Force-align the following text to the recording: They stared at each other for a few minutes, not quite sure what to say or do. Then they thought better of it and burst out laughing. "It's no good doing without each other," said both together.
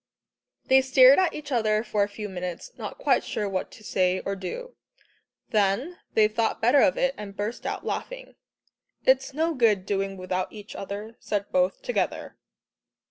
They 0.65 0.81
stared 0.81 1.19
at 1.19 1.31
each 1.31 1.51
other 1.51 1.83
for 1.83 2.01
a 2.01 2.09
few 2.09 2.27
minutes, 2.27 2.71
not 2.75 2.97
quite 2.97 3.23
sure 3.23 3.47
what 3.47 3.69
to 3.73 3.83
say 3.83 4.19
or 4.21 4.35
do. 4.35 4.75
Then 5.49 5.99
they 6.15 6.27
thought 6.27 6.59
better 6.59 6.81
of 6.81 6.97
it 6.97 7.13
and 7.19 7.37
burst 7.37 7.67
out 7.67 7.85
laughing. 7.85 8.33
"It's 9.05 9.31
no 9.35 9.53
good 9.53 9.85
doing 9.85 10.17
without 10.17 10.51
each 10.51 10.75
other," 10.75 11.17
said 11.19 11.51
both 11.51 11.83
together. 11.83 12.35